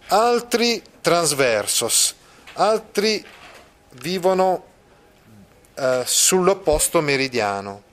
altri 0.07 0.81
transversos, 1.01 2.15
altri 2.53 3.25
vivono 4.01 4.65
uh, 5.75 6.01
sull'opposto 6.05 7.01
meridiano. 7.01 7.83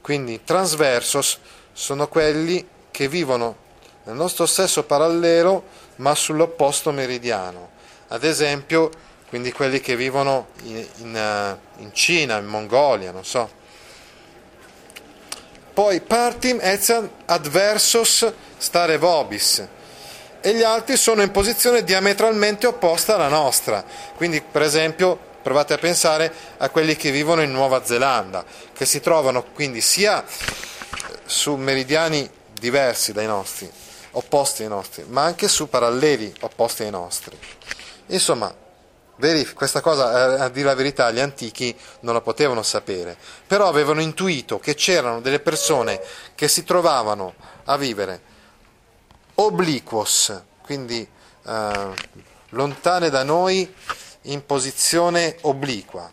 Quindi, 0.00 0.42
transversos 0.44 1.38
sono 1.72 2.08
quelli 2.08 2.66
che 2.90 3.08
vivono 3.08 3.56
nel 4.04 4.14
nostro 4.14 4.46
stesso 4.46 4.84
parallelo 4.84 5.64
ma 5.96 6.14
sull'opposto 6.14 6.92
meridiano. 6.92 7.70
Ad 8.08 8.22
esempio, 8.24 8.90
quindi 9.28 9.52
quelli 9.52 9.80
che 9.80 9.96
vivono 9.96 10.48
in, 10.64 10.86
in, 10.98 11.58
in 11.78 11.92
Cina, 11.92 12.36
in 12.38 12.46
Mongolia, 12.46 13.10
non 13.10 13.24
so. 13.24 13.62
Poi 15.74 16.00
partim 16.00 16.58
etiam 16.62 17.10
adversos 17.26 18.32
stare 18.56 18.96
vobis, 18.96 19.66
e 20.40 20.54
gli 20.54 20.62
altri 20.62 20.96
sono 20.96 21.22
in 21.22 21.30
posizione 21.30 21.84
diametralmente 21.84 22.66
opposta 22.66 23.14
alla 23.14 23.28
nostra. 23.28 23.84
Quindi, 24.14 24.40
per 24.42 24.62
esempio, 24.62 25.18
provate 25.42 25.74
a 25.74 25.78
pensare 25.78 26.32
a 26.58 26.68
quelli 26.68 26.96
che 26.96 27.10
vivono 27.10 27.42
in 27.42 27.50
Nuova 27.50 27.84
Zelanda, 27.84 28.44
che 28.72 28.84
si 28.84 29.00
trovano 29.00 29.42
quindi 29.42 29.80
sia 29.80 30.24
su 31.24 31.54
meridiani 31.56 32.28
diversi 32.52 33.12
dai 33.12 33.26
nostri, 33.26 33.70
opposti 34.12 34.62
ai 34.62 34.68
nostri, 34.68 35.04
ma 35.08 35.22
anche 35.22 35.48
su 35.48 35.68
paralleli 35.68 36.32
opposti 36.40 36.82
ai 36.82 36.90
nostri. 36.90 37.36
Insomma, 38.08 38.54
questa 39.54 39.80
cosa, 39.80 40.36
eh, 40.36 40.40
a 40.42 40.48
dire 40.48 40.66
la 40.66 40.74
verità, 40.74 41.10
gli 41.10 41.20
antichi 41.20 41.74
non 42.00 42.14
la 42.14 42.20
potevano 42.20 42.62
sapere, 42.62 43.16
però 43.46 43.68
avevano 43.68 44.00
intuito 44.00 44.58
che 44.58 44.74
c'erano 44.74 45.20
delle 45.20 45.40
persone 45.40 46.00
che 46.34 46.48
si 46.48 46.64
trovavano 46.64 47.34
a 47.64 47.76
vivere 47.76 48.32
obliquos, 49.34 50.42
quindi 50.62 51.06
eh, 51.46 51.94
lontane 52.50 53.10
da 53.10 53.22
noi 53.22 53.72
in 54.22 54.44
posizione 54.46 55.36
obliqua, 55.42 56.10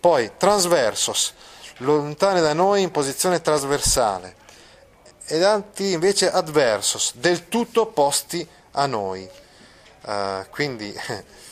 poi 0.00 0.32
transversos, 0.36 1.34
lontane 1.78 2.40
da 2.40 2.52
noi 2.52 2.82
in 2.82 2.90
posizione 2.90 3.40
trasversale, 3.40 4.36
ed 5.26 5.42
altri 5.42 5.92
invece 5.92 6.30
adversos, 6.30 7.14
del 7.16 7.48
tutto 7.48 7.82
opposti 7.82 8.46
a 8.72 8.86
noi. 8.86 9.28
Uh, 10.04 10.44
quindi 10.50 10.92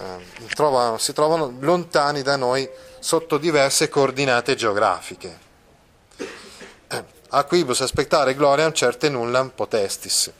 uh, 0.00 0.46
trovano, 0.54 0.98
si 0.98 1.12
trovano 1.12 1.54
lontani 1.60 2.22
da 2.22 2.36
noi 2.36 2.68
sotto 2.98 3.38
diverse 3.38 3.88
coordinate 3.88 4.54
geografiche. 4.54 5.38
Uh, 6.90 7.04
Aquibus 7.28 7.80
aspettare 7.80 8.34
gloriam 8.34 8.72
certe 8.72 9.08
nullam 9.08 9.50
potestis. 9.50 10.30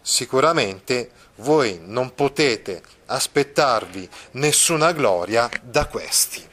Sicuramente 0.00 1.10
voi 1.36 1.80
non 1.82 2.14
potete 2.14 2.82
aspettarvi 3.06 4.08
nessuna 4.32 4.92
gloria 4.92 5.48
da 5.62 5.86
questi. 5.86 6.46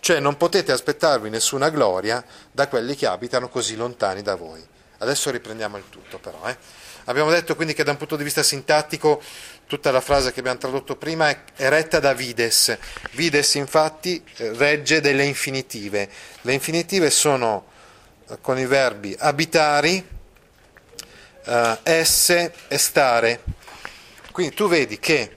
Cioè 0.00 0.20
non 0.20 0.36
potete 0.36 0.72
aspettarvi 0.72 1.28
nessuna 1.28 1.70
gloria 1.70 2.24
da 2.50 2.68
quelli 2.68 2.94
che 2.94 3.06
abitano 3.06 3.48
così 3.48 3.76
lontani 3.76 4.22
da 4.22 4.36
voi. 4.36 4.64
Adesso 4.98 5.30
riprendiamo 5.30 5.76
il 5.76 5.84
tutto 5.88 6.18
però. 6.18 6.40
Eh. 6.46 6.56
Abbiamo 7.08 7.30
detto 7.30 7.56
quindi 7.56 7.72
che 7.72 7.84
da 7.84 7.92
un 7.92 7.96
punto 7.96 8.16
di 8.16 8.22
vista 8.22 8.42
sintattico 8.42 9.22
tutta 9.66 9.90
la 9.90 10.02
frase 10.02 10.30
che 10.30 10.40
abbiamo 10.40 10.58
tradotto 10.58 10.94
prima 10.94 11.30
è, 11.30 11.40
è 11.56 11.68
retta 11.70 12.00
da 12.00 12.12
vides. 12.12 12.76
Vides 13.12 13.54
infatti 13.54 14.22
regge 14.36 15.00
delle 15.00 15.24
infinitive. 15.24 16.06
Le 16.42 16.52
infinitive 16.52 17.08
sono 17.08 17.64
eh, 18.28 18.36
con 18.42 18.58
i 18.58 18.66
verbi 18.66 19.16
abitari, 19.18 20.06
eh, 21.44 21.78
esse 21.82 22.52
e 22.68 22.76
stare. 22.76 23.42
Quindi 24.30 24.54
tu 24.54 24.68
vedi 24.68 24.98
che 24.98 25.36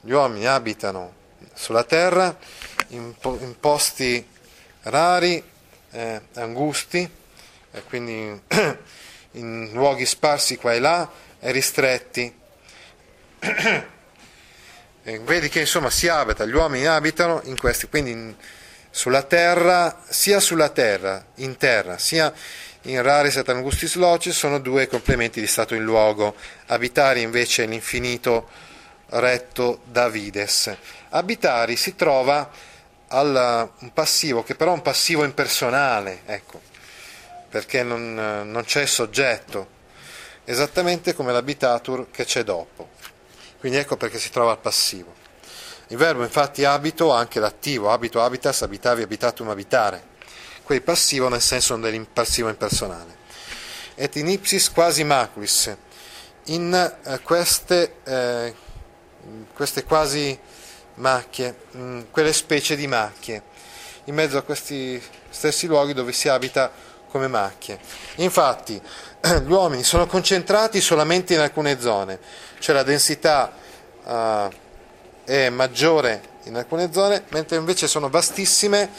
gli 0.00 0.12
uomini 0.12 0.46
abitano 0.46 1.12
sulla 1.52 1.84
terra 1.84 2.34
in, 2.88 3.14
in 3.40 3.54
posti 3.60 4.26
rari, 4.84 5.42
eh, 5.90 6.20
angusti, 6.36 7.06
e 7.72 7.82
quindi 7.82 8.40
in 9.34 9.70
luoghi 9.72 10.06
sparsi 10.06 10.56
qua 10.56 10.72
e 10.72 10.80
là 10.80 11.10
e 11.40 11.52
ristretti. 11.52 12.34
E 15.06 15.18
vedi 15.18 15.50
che 15.50 15.60
insomma 15.60 15.90
si 15.90 16.08
abita, 16.08 16.46
gli 16.46 16.54
uomini 16.54 16.86
abitano 16.86 17.42
in 17.44 17.58
questi, 17.58 17.88
quindi 17.88 18.12
in, 18.12 18.34
sulla 18.88 19.22
terra, 19.22 20.00
sia 20.08 20.40
sulla 20.40 20.70
terra, 20.70 21.22
in 21.34 21.58
terra, 21.58 21.98
sia 21.98 22.32
in 22.84 23.02
raris 23.02 23.36
et 23.36 23.48
angustis 23.48 23.96
locis 23.96 24.34
sono 24.34 24.58
due 24.58 24.86
complementi 24.86 25.40
di 25.40 25.46
stato 25.46 25.74
in 25.74 25.84
luogo. 25.84 26.34
Abitari 26.68 27.20
invece 27.20 27.64
è 27.64 27.66
l'infinito 27.66 28.48
retto 29.08 29.82
Davides. 29.84 30.74
Abitari 31.10 31.76
si 31.76 31.94
trova 31.94 32.50
al 33.08 33.70
un 33.78 33.92
passivo 33.92 34.42
che 34.42 34.54
però 34.54 34.72
è 34.72 34.74
un 34.74 34.82
passivo 34.82 35.24
impersonale, 35.24 36.20
ecco, 36.26 36.60
perché 37.54 37.84
non, 37.84 38.14
non 38.14 38.64
c'è 38.64 38.84
soggetto, 38.84 39.68
esattamente 40.44 41.14
come 41.14 41.30
l'abitatur 41.30 42.10
che 42.10 42.24
c'è 42.24 42.42
dopo. 42.42 42.88
Quindi 43.60 43.78
ecco 43.78 43.96
perché 43.96 44.18
si 44.18 44.30
trova 44.30 44.50
al 44.50 44.58
passivo. 44.58 45.14
Il 45.86 45.96
verbo 45.96 46.24
infatti 46.24 46.64
abito 46.64 47.14
ha 47.14 47.18
anche 47.18 47.38
l'attivo, 47.38 47.92
abito, 47.92 48.20
habitas, 48.20 48.62
abitavi, 48.62 49.02
abitatum, 49.02 49.50
abitare. 49.50 50.02
Qui 50.64 50.80
passivo 50.80 51.28
nel 51.28 51.40
senso 51.40 51.76
dell'impassivo 51.76 52.48
impersonale. 52.48 53.18
Et 53.94 54.16
in 54.16 54.30
ipsis 54.30 54.72
quasi 54.72 55.04
maculis, 55.04 55.76
in 56.46 56.74
eh, 56.74 57.20
queste, 57.20 57.98
eh, 58.02 58.52
queste 59.54 59.84
quasi 59.84 60.36
macchie, 60.94 61.54
mh, 61.70 61.78
mm, 61.78 62.00
quelle 62.10 62.32
specie 62.32 62.74
di 62.74 62.88
macchie, 62.88 63.42
in 64.06 64.14
mezzo 64.16 64.38
a 64.38 64.42
questi 64.42 65.00
stessi 65.30 65.68
luoghi 65.68 65.92
dove 65.92 66.10
si 66.10 66.28
abita 66.28 66.92
come 67.14 67.28
macchie. 67.28 67.78
Infatti, 68.16 68.74
gli 69.44 69.50
uomini 69.52 69.84
sono 69.84 70.04
concentrati 70.06 70.80
solamente 70.80 71.34
in 71.34 71.38
alcune 71.38 71.78
zone, 71.78 72.18
cioè 72.58 72.74
la 72.74 72.82
densità 72.82 73.52
uh, 74.02 74.50
è 75.22 75.48
maggiore 75.48 76.22
in 76.44 76.56
alcune 76.56 76.92
zone, 76.92 77.22
mentre 77.28 77.56
invece 77.56 77.86
sono 77.86 78.10
vastissime 78.10 78.90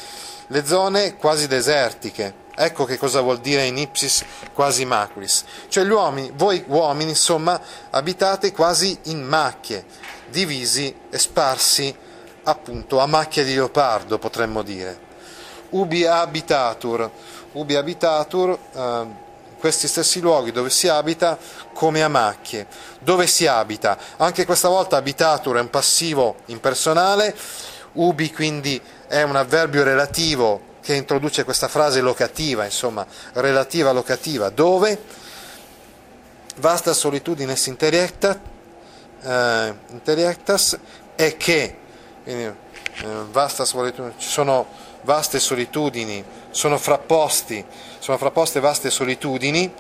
le 0.47 0.65
zone 0.65 1.17
quasi 1.17 1.47
desertiche. 1.47 2.43
Ecco 2.56 2.86
che 2.86 2.97
cosa 2.97 3.19
vuol 3.19 3.39
dire 3.39 3.65
in 3.65 3.78
ipsis 3.78 4.23
quasi 4.54 4.86
maculis. 4.86 5.43
Cioè 5.67 5.86
uomini, 5.86 6.32
voi 6.36 6.63
uomini, 6.67 7.10
insomma, 7.10 7.60
abitate 7.89 8.54
quasi 8.54 8.97
in 9.04 9.23
macchie, 9.23 9.84
divisi 10.30 10.95
e 11.10 11.19
sparsi 11.19 11.93
appunto 12.43 12.99
a 12.99 13.08
macchia 13.08 13.43
di 13.43 13.56
leopardo, 13.56 14.17
potremmo 14.17 14.62
dire. 14.62 15.04
Ubi 15.75 16.05
habitatur, 16.05 17.11
ubi 17.51 17.75
habitatur, 17.75 18.57
eh, 18.73 19.05
questi 19.59 19.89
stessi 19.89 20.21
luoghi 20.21 20.53
dove 20.53 20.69
si 20.69 20.88
abita 20.88 21.38
come 21.73 22.01
a 22.01 22.07
macchie. 22.07 22.65
Dove 22.99 23.27
si 23.27 23.45
abita? 23.45 23.97
Anche 24.17 24.45
questa 24.45 24.69
volta 24.69 24.95
habitatur 24.95 25.57
è 25.57 25.59
un 25.59 25.69
passivo 25.69 26.38
impersonale, 26.45 27.35
ubi 27.93 28.31
quindi 28.31 28.81
è 29.07 29.21
un 29.23 29.35
avverbio 29.35 29.83
relativo 29.83 30.73
che 30.81 30.93
introduce 30.93 31.43
questa 31.43 31.67
frase 31.67 31.99
locativa, 31.99 32.63
insomma, 32.63 33.05
relativa 33.33 33.91
locativa, 33.91 34.49
dove 34.49 34.97
vasta 36.57 36.93
solitudine 36.93 37.53
interiecta, 37.65 38.39
eh, 39.21 39.73
interiectas 39.89 40.79
è 41.15 41.35
che, 41.35 41.77
quindi, 42.23 42.43
eh, 42.43 42.55
vasta 43.29 43.65
solitudine, 43.65 44.13
ci 44.17 44.29
sono 44.29 44.84
vaste 45.05 45.39
solitudini, 45.39 46.21
sono 46.49 46.77
frapposti, 46.77 47.63
sono 47.99 48.17
frapposte 48.17 48.59
vaste 48.59 48.89
solitudini, 48.89 49.71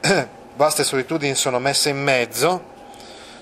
vaste 0.56 0.84
solitudini 0.84 1.34
sono 1.34 1.58
messe 1.58 1.90
in 1.90 2.00
mezzo, 2.00 2.72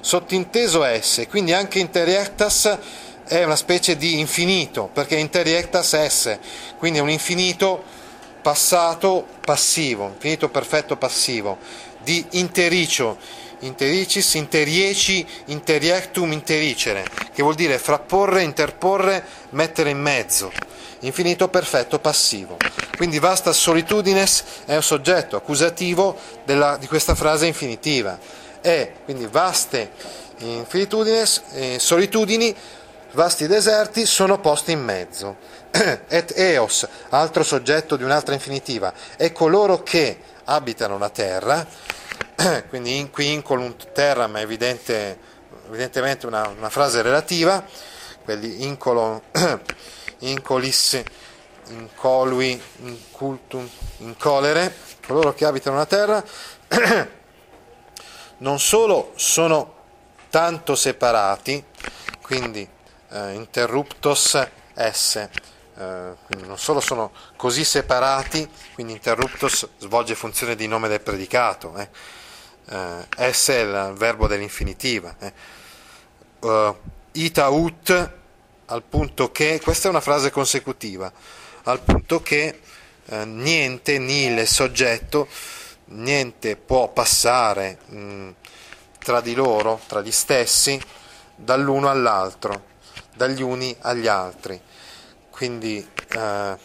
sottinteso 0.00 0.82
esse, 0.82 1.28
quindi 1.28 1.52
anche 1.52 1.78
interiectas 1.78 2.78
è 3.24 3.44
una 3.44 3.56
specie 3.56 3.96
di 3.96 4.18
infinito, 4.18 4.88
perché 4.92 5.16
interiectas 5.16 5.92
esse, 5.92 6.40
quindi 6.78 6.98
è 6.98 7.02
un 7.02 7.10
infinito 7.10 8.00
passato 8.42 9.26
passivo, 9.40 10.08
infinito 10.08 10.48
perfetto 10.48 10.96
passivo, 10.96 11.58
di 12.02 12.24
intericio, 12.30 13.16
intericis, 13.60 14.34
interieci, 14.34 15.26
interiectum, 15.46 16.32
intericere, 16.32 17.04
che 17.32 17.42
vuol 17.42 17.54
dire 17.54 17.78
frapporre, 17.78 18.42
interporre, 18.42 19.24
mettere 19.50 19.90
in 19.90 20.00
mezzo, 20.00 20.52
infinito 21.00 21.48
perfetto 21.48 21.98
passivo. 22.00 22.56
Quindi 22.96 23.18
vasta 23.18 23.52
solitudines 23.52 24.44
è 24.66 24.74
un 24.74 24.82
soggetto 24.82 25.36
accusativo 25.36 26.16
della, 26.44 26.76
di 26.76 26.86
questa 26.86 27.14
frase 27.14 27.46
infinitiva. 27.46 28.18
È 28.60 28.92
quindi 29.04 29.26
vaste 29.26 29.90
infinitudines, 30.38 31.42
eh, 31.52 31.78
solitudini 31.78 32.54
vasti 33.12 33.46
deserti 33.46 34.06
sono 34.06 34.38
posti 34.40 34.72
in 34.72 34.82
mezzo. 34.82 35.36
Et 36.08 36.32
eos, 36.36 36.86
altro 37.08 37.42
soggetto 37.42 37.96
di 37.96 38.04
un'altra 38.04 38.34
infinitiva, 38.34 38.92
e 39.16 39.32
coloro 39.32 39.82
che 39.82 40.20
abitano 40.44 40.98
la 40.98 41.08
terra, 41.08 41.66
quindi 42.68 42.98
in, 42.98 43.10
qui 43.10 43.32
incolunt 43.32 43.92
terra, 43.92 44.26
ma 44.26 44.40
è 44.40 44.42
evidente, 44.42 45.18
evidentemente 45.68 46.26
una, 46.26 46.46
una, 46.48 46.68
frase 46.68 47.00
relativa, 47.00 47.64
quelli 48.22 48.64
incolo, 48.64 49.22
incolis, 50.20 51.02
incolui, 51.68 52.60
incultum, 52.80 53.66
incolere, 53.98 54.74
coloro 55.06 55.32
che 55.32 55.46
abitano 55.46 55.76
la 55.76 55.86
terra, 55.86 56.22
non 58.38 58.60
solo 58.60 59.12
sono 59.16 59.74
tanto 60.28 60.74
separati, 60.74 61.64
quindi 62.20 62.68
eh, 63.10 63.32
interruptos 63.32 64.38
esse, 64.74 65.30
eh, 65.76 66.12
quindi 66.26 66.46
non 66.46 66.58
solo 66.58 66.80
sono 66.80 67.12
così 67.36 67.64
separati, 67.64 68.48
quindi 68.74 68.92
interruptus 68.92 69.68
svolge 69.78 70.14
funzione 70.14 70.54
di 70.54 70.66
nome 70.66 70.88
del 70.88 71.00
predicato, 71.00 71.76
eh. 71.76 71.88
eh, 72.68 73.06
esse 73.16 73.54
è 73.56 73.62
il 73.62 73.94
verbo 73.96 74.26
dell'infinitiva, 74.26 75.16
eh. 75.18 75.32
uh, 76.40 76.76
ita 77.12 77.48
ut 77.48 78.10
al 78.66 78.82
punto 78.82 79.30
che, 79.30 79.60
questa 79.62 79.88
è 79.88 79.90
una 79.90 80.00
frase 80.00 80.30
consecutiva, 80.30 81.12
al 81.64 81.80
punto 81.80 82.22
che 82.22 82.60
eh, 83.06 83.24
niente, 83.24 83.98
nil 83.98 84.46
soggetto, 84.46 85.28
niente 85.86 86.56
può 86.56 86.88
passare 86.88 87.78
mh, 87.86 88.28
tra 88.98 89.20
di 89.20 89.34
loro, 89.34 89.80
tra 89.86 90.00
gli 90.00 90.10
stessi, 90.10 90.80
dall'uno 91.34 91.90
all'altro, 91.90 92.70
dagli 93.14 93.42
uni 93.42 93.76
agli 93.80 94.06
altri. 94.06 94.60
Quindi 95.42 95.84
eh, 96.10 96.56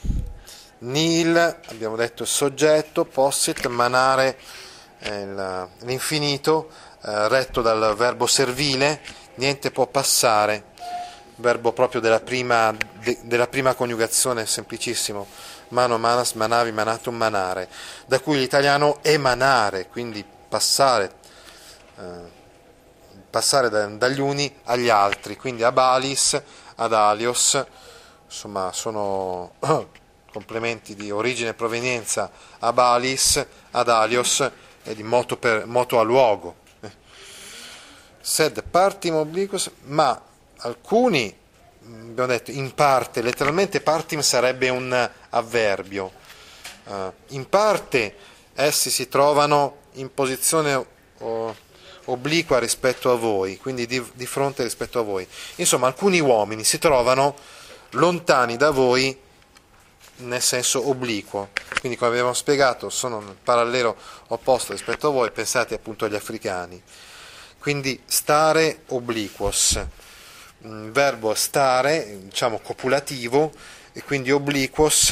nil, 0.82 1.60
abbiamo 1.70 1.96
detto 1.96 2.26
soggetto, 2.26 3.06
possit, 3.06 3.66
manare 3.66 4.38
eh, 5.00 5.26
l'infinito, 5.80 6.70
eh, 7.02 7.28
retto 7.28 7.64
dal 7.64 7.96
verbo 7.96 8.28
servile, 8.28 9.02
niente 9.38 9.72
può 9.72 9.88
passare, 9.88 10.66
verbo 11.38 11.72
proprio 11.72 12.02
della 12.02 12.20
prima, 12.20 12.72
de, 13.00 13.18
della 13.24 13.48
prima 13.48 13.74
coniugazione, 13.74 14.46
semplicissimo, 14.46 15.26
mano, 15.70 15.98
manas, 15.98 16.34
manavi, 16.34 16.72
manatum, 16.72 17.16
manare, 17.16 17.70
da 18.06 18.20
cui 18.20 18.38
l'italiano 18.38 19.00
emanare, 19.02 19.88
quindi 19.88 20.24
passare, 20.48 21.14
eh, 21.98 22.32
passare 23.28 23.70
da, 23.70 23.88
dagli 23.88 24.20
uni 24.20 24.56
agli 24.66 24.90
altri, 24.90 25.36
quindi 25.36 25.64
a 25.64 25.72
balis, 25.72 26.40
ad 26.76 26.94
alios, 26.94 27.66
insomma 28.28 28.72
sono 28.74 29.54
complementi 30.32 30.96
di 30.96 31.10
origine 31.10 31.50
e 31.50 31.54
provenienza 31.54 32.30
a 32.60 32.72
balis, 32.72 33.44
ad 33.72 33.90
alios 33.90 34.52
e 34.84 34.96
di 34.96 35.04
moto, 35.04 35.38
per, 35.38 35.66
moto 35.66 36.00
a 36.00 36.04
luogo. 36.04 36.66
Sed 38.22 38.64
partim 38.64 39.16
obliquos, 39.16 39.72
ma 39.86 40.22
alcuni 40.58 41.36
abbiamo 41.84 42.28
detto 42.28 42.52
in 42.52 42.74
parte, 42.74 43.22
letteralmente 43.22 43.82
partim 43.82 44.20
sarebbe 44.20 44.70
un 44.70 45.10
avverbio, 45.30 46.12
uh, 46.86 47.14
in 47.28 47.48
parte 47.48 48.16
essi 48.54 48.90
si 48.90 49.08
trovano 49.08 49.78
in 49.94 50.14
posizione 50.14 50.96
obliqua 52.06 52.60
rispetto 52.60 53.12
a 53.12 53.16
voi, 53.16 53.58
quindi 53.58 53.86
di, 53.86 54.04
di, 54.14 54.26
fronte 54.26 54.64
rispetto 54.64 55.00
a 55.00 55.04
voi. 55.04 55.28
Insomma, 55.56 55.88
alcuni 55.88 56.20
uomini 56.20 56.64
si 56.64 56.80
trovano 56.80 57.36
lontani 57.92 58.58
da 58.58 58.72
voi 58.72 59.26
nel 60.20 60.42
senso 60.42 60.90
obliquo, 60.90 61.50
quindi 61.80 61.98
come 61.98 62.12
abbiamo 62.12 62.34
spiegato 62.34 62.90
sono 62.90 63.20
nel 63.20 63.36
parallelo 63.42 63.96
opposto 64.28 64.72
rispetto 64.72 65.08
a 65.08 65.12
voi, 65.12 65.32
pensate 65.32 65.76
appunto 65.76 66.06
agli 66.06 66.16
africani. 66.16 66.82
Quindi 67.60 68.02
stare 68.06 68.84
obliquos. 68.88 69.86
Il 70.60 70.92
verbo 70.92 71.34
stare, 71.36 72.18
diciamo 72.24 72.60
copulativo, 72.60 73.52
e 73.94 74.04
quindi 74.04 74.32
obliquos 74.32 75.12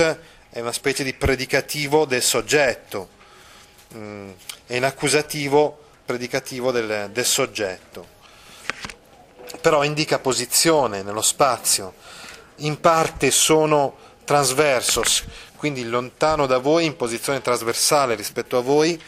è 0.49 0.59
una 0.59 0.71
specie 0.71 1.03
di 1.03 1.13
predicativo 1.13 2.05
del 2.05 2.23
soggetto, 2.23 3.09
mm, 3.95 4.29
è 4.67 4.75
in 4.75 4.85
accusativo 4.85 5.77
predicativo 6.05 6.71
del, 6.71 7.09
del 7.11 7.25
soggetto. 7.25 8.13
Però 9.61 9.83
indica 9.83 10.19
posizione 10.19 11.03
nello 11.03 11.21
spazio, 11.21 11.93
in 12.57 12.79
parte 12.79 13.31
sono 13.31 13.95
transversos, 14.23 15.23
quindi 15.55 15.83
lontano 15.85 16.45
da 16.45 16.57
voi 16.57 16.85
in 16.85 16.95
posizione 16.95 17.41
trasversale 17.41 18.15
rispetto 18.15 18.57
a 18.57 18.61
voi, 18.61 19.01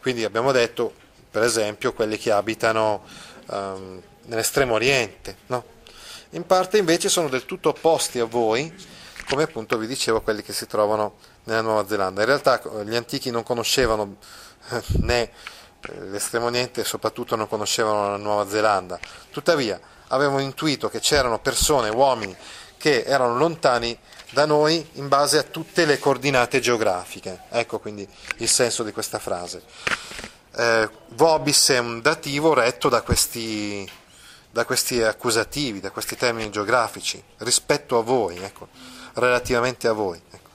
quindi 0.00 0.24
abbiamo 0.24 0.52
detto 0.52 0.94
per 1.30 1.42
esempio 1.42 1.92
quelli 1.92 2.18
che 2.18 2.30
abitano 2.30 3.04
um, 3.46 4.00
nell'estremo 4.26 4.74
oriente, 4.74 5.36
no? 5.46 5.64
in 6.30 6.46
parte 6.46 6.78
invece 6.78 7.08
sono 7.08 7.28
del 7.28 7.44
tutto 7.44 7.70
opposti 7.70 8.20
a 8.20 8.24
voi, 8.24 8.72
come 9.28 9.44
appunto 9.44 9.76
vi 9.78 9.86
dicevo 9.86 10.20
quelli 10.22 10.42
che 10.42 10.52
si 10.52 10.66
trovano 10.66 11.14
nella 11.44 11.60
Nuova 11.60 11.86
Zelanda. 11.86 12.20
In 12.20 12.26
realtà 12.26 12.60
gli 12.84 12.94
antichi 12.94 13.30
non 13.30 13.42
conoscevano 13.42 14.16
eh, 14.70 14.82
né 15.02 15.22
eh, 15.22 16.00
l'estremo 16.10 16.46
oriente 16.46 16.84
soprattutto 16.84 17.36
non 17.36 17.48
conoscevano 17.48 18.10
la 18.10 18.16
Nuova 18.16 18.48
Zelanda, 18.48 18.98
tuttavia 19.30 19.80
avevano 20.08 20.40
intuito 20.40 20.88
che 20.88 21.00
c'erano 21.00 21.38
persone, 21.38 21.88
uomini, 21.88 22.36
che 22.80 23.02
erano 23.02 23.36
lontani 23.36 23.96
da 24.30 24.46
noi 24.46 24.88
in 24.94 25.08
base 25.08 25.36
a 25.36 25.42
tutte 25.42 25.84
le 25.84 25.98
coordinate 25.98 26.60
geografiche. 26.60 27.42
Ecco 27.50 27.78
quindi 27.78 28.08
il 28.38 28.48
senso 28.48 28.82
di 28.82 28.90
questa 28.90 29.18
frase. 29.18 29.62
Eh, 30.56 30.88
vobis 31.08 31.68
è 31.68 31.78
un 31.78 32.00
dativo 32.00 32.54
retto 32.54 32.88
da 32.88 33.02
questi 33.02 33.88
da 34.50 34.64
questi 34.64 35.00
accusativi, 35.00 35.78
da 35.78 35.90
questi 35.90 36.16
termini 36.16 36.50
geografici, 36.50 37.22
rispetto 37.38 37.98
a 37.98 38.02
voi, 38.02 38.36
ecco, 38.38 38.68
relativamente 39.14 39.86
a 39.86 39.92
voi. 39.92 40.20
Ecco. 40.30 40.48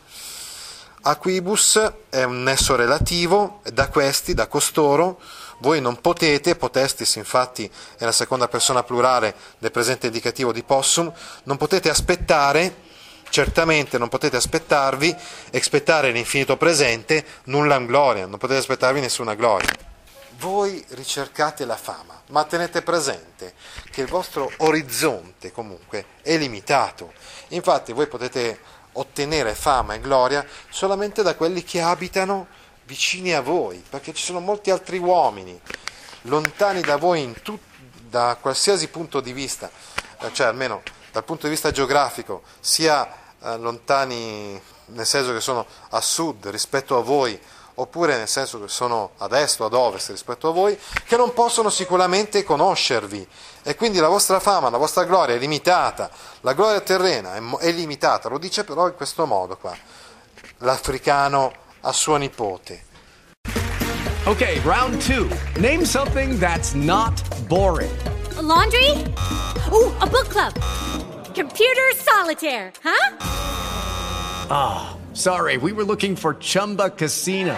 Aquibus 1.04 1.94
è 2.10 2.24
un 2.24 2.44
nesso 2.44 2.76
relativo, 2.76 3.62
da 3.72 3.88
questi, 3.90 4.34
da 4.34 4.48
costoro, 4.48 5.20
voi 5.60 5.82
non 5.82 6.02
potete, 6.02 6.56
potestis 6.56 7.16
infatti 7.16 7.70
è 7.98 8.04
la 8.04 8.12
seconda 8.12 8.48
persona 8.48 8.84
plurale 8.84 9.36
del 9.58 9.72
presente 9.72 10.08
indicativo 10.08 10.52
di 10.52 10.64
possum, 10.64 11.12
non 11.44 11.58
potete 11.58 11.90
aspettare, 11.90 12.84
certamente 13.30 13.98
non 13.98 14.10
potete 14.10 14.38
aspettarvi, 14.38 15.16
aspettare 15.54 16.12
l'infinito 16.12 16.58
presente, 16.58 17.26
nulla 17.46 17.80
gloria, 17.80 18.26
non 18.26 18.38
potete 18.38 18.60
aspettarvi 18.60 19.00
nessuna 19.00 19.36
gloria 19.36 19.94
voi 20.38 20.84
ricercate 20.90 21.66
la 21.66 21.78
fama, 21.78 22.22
ma 22.28 22.44
tenete 22.44 22.82
presente 22.82 23.54
che 23.92 24.02
il 24.02 24.08
vostro 24.08 24.52
orizzonte 24.58 25.52
comunque 25.52 26.06
è 26.22 26.38
limitato. 26.38 27.14
Infatti 27.50 27.94
voi 27.94 28.08
potete 28.08 28.60
ottenere 28.94 29.56
fama 29.56 29.94
e 29.94 30.00
gloria 30.00 30.46
solamente 30.70 31.22
da 31.22 31.36
quelli 31.36 31.64
che 31.64 31.82
abitano 31.82 32.48
vicini 32.86 33.34
a 33.34 33.42
voi, 33.42 33.84
perché 33.88 34.14
ci 34.14 34.24
sono 34.24 34.40
molti 34.40 34.72
altri 34.72 34.98
uomini 34.98 35.60
lontani 36.24 36.82
da 36.82 36.98
voi 36.98 37.34
tut- 37.42 37.74
da 38.10 38.38
qualsiasi 38.40 38.88
punto 38.88 39.20
di 39.20 39.34
vista, 39.34 39.70
eh, 40.22 40.34
cioè 40.34 40.48
almeno 40.48 40.82
dal 41.12 41.24
punto 41.24 41.46
di 41.46 41.52
vista 41.52 41.72
geografico, 41.72 42.44
sia 42.60 43.08
eh, 43.42 43.58
lontani 43.58 44.62
nel 44.88 45.06
senso 45.06 45.34
che 45.34 45.42
sono 45.42 45.66
a 45.90 46.02
sud 46.02 46.48
rispetto 46.48 46.98
a 46.98 47.02
voi 47.02 47.40
oppure 47.78 48.16
nel 48.16 48.28
senso 48.28 48.62
che 48.62 48.70
sono 48.70 49.12
ad 49.18 49.34
est 49.34 49.60
o 49.60 49.66
ad 49.66 49.74
ovest 49.74 50.10
rispetto 50.10 50.48
a 50.48 50.54
voi, 50.54 50.80
che 51.06 51.18
non 51.18 51.34
possono 51.34 51.70
sicuramente 51.70 52.44
conoscervi. 52.44 53.28
E 53.64 53.76
quindi 53.76 54.00
la 54.00 54.08
vostra 54.08 54.40
fama, 54.40 54.70
la 54.70 54.78
vostra 54.78 55.04
gloria 55.04 55.36
è 55.36 55.38
limitata, 55.38 56.10
la 56.42 56.54
gloria 56.54 56.80
terrena 56.80 57.36
è, 57.36 57.42
è 57.58 57.72
limitata, 57.72 58.30
lo 58.30 58.38
dice 58.38 58.64
però 58.64 58.88
in 58.88 58.96
questo 58.96 59.26
modo 59.26 59.58
qua, 59.58 59.76
l'africano 60.60 61.64
a 61.86 61.94
suo 61.94 62.18
nipote. 62.18 62.82
Ok, 64.28 64.60
round 64.62 65.00
two. 65.02 65.30
Name 65.60 65.86
something 65.86 66.40
that's 66.40 66.74
not 66.74 67.14
boring. 67.48 67.96
A 68.38 68.42
laundry? 68.42 68.90
Oh, 69.72 69.96
a 70.02 70.08
book 70.08 70.30
club. 70.30 70.54
Computer 71.36 71.92
solitaire, 71.96 72.74
huh? 72.84 73.18
Ah. 74.50 74.98
Oh. 74.98 75.02
Sorry, 75.16 75.56
we 75.56 75.72
were 75.72 75.86
looking 75.86 76.18
for 76.18 76.34
Chumba 76.34 76.90
Casino. 76.90 77.58